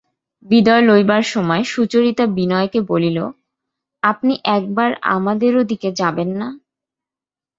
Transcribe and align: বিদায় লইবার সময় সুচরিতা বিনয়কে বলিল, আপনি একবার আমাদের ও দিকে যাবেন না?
বিদায় 0.45 0.83
লইবার 0.87 1.23
সময় 1.33 1.63
সুচরিতা 1.63 2.25
বিনয়কে 2.37 2.79
বলিল, 2.91 3.17
আপনি 4.03 4.33
একবার 4.57 4.89
আমাদের 5.15 5.51
ও 5.55 5.63
দিকে 5.63 5.89
যাবেন 6.01 6.29
না? 6.41 6.47